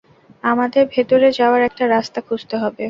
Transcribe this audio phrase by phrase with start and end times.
[0.43, 2.79] আমাদের ভেতরে যাওয়ার একটা রাস্তা খুঁজতে হবে।